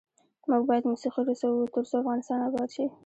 موږ 0.49 0.61
باید 0.69 0.89
موسیقي 0.91 1.21
رسوو، 1.29 1.69
ترڅو 1.73 1.93
افغانستان 2.01 2.39
اباد 2.47 2.69
شي. 2.75 2.85